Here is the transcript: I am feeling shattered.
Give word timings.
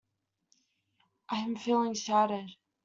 I 1.29 1.41
am 1.41 1.55
feeling 1.55 1.93
shattered. 1.93 2.49